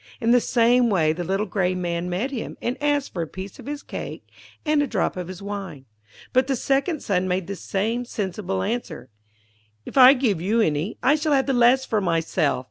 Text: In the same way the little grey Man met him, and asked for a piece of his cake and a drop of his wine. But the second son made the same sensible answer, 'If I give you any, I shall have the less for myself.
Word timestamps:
In 0.19 0.31
the 0.31 0.41
same 0.41 0.89
way 0.89 1.13
the 1.13 1.23
little 1.23 1.45
grey 1.45 1.75
Man 1.75 2.09
met 2.09 2.31
him, 2.31 2.57
and 2.59 2.75
asked 2.81 3.13
for 3.13 3.21
a 3.21 3.27
piece 3.27 3.59
of 3.59 3.67
his 3.67 3.83
cake 3.83 4.27
and 4.65 4.81
a 4.81 4.87
drop 4.87 5.15
of 5.15 5.27
his 5.27 5.43
wine. 5.43 5.85
But 6.33 6.47
the 6.47 6.55
second 6.55 7.01
son 7.03 7.27
made 7.27 7.45
the 7.45 7.55
same 7.55 8.05
sensible 8.05 8.63
answer, 8.63 9.11
'If 9.85 9.99
I 9.99 10.13
give 10.13 10.41
you 10.41 10.59
any, 10.59 10.97
I 11.03 11.13
shall 11.13 11.33
have 11.33 11.45
the 11.45 11.53
less 11.53 11.85
for 11.85 12.01
myself. 12.01 12.59